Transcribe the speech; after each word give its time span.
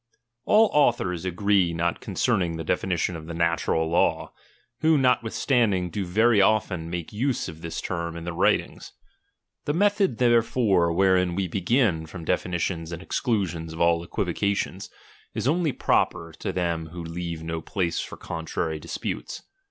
All 0.45 0.71
authors 0.73 1.25
agree 1.25 1.73
not 1.75 2.01
concerning 2.01 2.57
the 2.57 2.63
definition 2.63 3.15
of 3.15 3.27
the 3.27 3.35
natural 3.35 3.87
law, 3.87 4.33
who 4.79 4.97
notwithstanding 4.97 5.91
do 5.91 6.05
very 6.05 6.39
1 6.41 6.47
often 6.49 6.91
nuike 6.91 7.13
use 7.13 7.47
of 7.47 7.61
this 7.61 7.79
term 7.79 8.17
in 8.17 8.23
their 8.23 8.33
writing. 8.33 8.79
The 9.65 9.73
7h" 9.73 9.75
'.li.'. 9.75 9.77
method 9.77 10.17
therefore 10.17 10.91
wherein 10.91 11.35
we 11.35 11.47
begin 11.47 12.07
from 12.07 12.25
definitions 12.25 12.89
■ 12.89 12.93
and 12.93 13.03
exclusion 13.03 13.71
of 13.71 13.79
all 13.79 14.01
equivocation, 14.03 14.79
is 15.35 15.47
only 15.47 15.71
proper 15.71 16.31
LIBERTY. 16.33 16.49
15 16.49 16.51
"tto 16.51 16.55
them 16.55 16.85
who 16.87 17.03
leave 17.03 17.43
no 17.43 17.61
place 17.61 17.99
for 17.99 18.17
contrary 18.17 18.79
disputes. 18.79 19.43